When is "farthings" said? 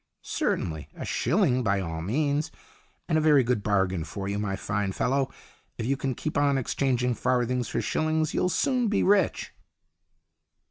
7.13-7.67